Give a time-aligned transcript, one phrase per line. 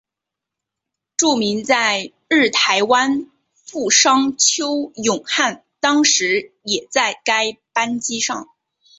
[1.15, 8.49] 著名在日台湾富商邱永汉当时也在该班机上。